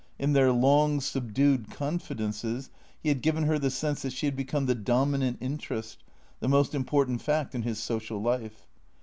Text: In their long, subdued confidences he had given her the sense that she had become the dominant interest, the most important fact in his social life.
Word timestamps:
In 0.17 0.33
their 0.33 0.51
long, 0.51 0.99
subdued 0.99 1.69
confidences 1.69 2.71
he 3.03 3.09
had 3.09 3.21
given 3.21 3.43
her 3.43 3.59
the 3.59 3.69
sense 3.69 4.01
that 4.01 4.13
she 4.13 4.25
had 4.25 4.35
become 4.35 4.65
the 4.65 4.73
dominant 4.73 5.37
interest, 5.39 6.03
the 6.39 6.49
most 6.49 6.73
important 6.73 7.21
fact 7.21 7.53
in 7.53 7.61
his 7.61 7.77
social 7.77 8.19
life. 8.19 8.65